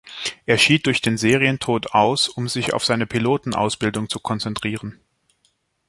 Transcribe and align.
Er 0.47 0.57
schied 0.57 0.87
durch 0.87 1.01
den 1.01 1.17
„Serientod“ 1.19 1.93
aus, 1.93 2.27
um 2.27 2.47
sich 2.49 2.73
auf 2.73 2.83
seine 2.83 3.05
Pilotenausbildung 3.05 4.09
zu 4.09 4.19
konzentrieren. 4.19 4.99